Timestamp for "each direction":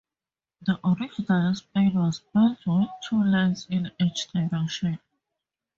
3.99-4.97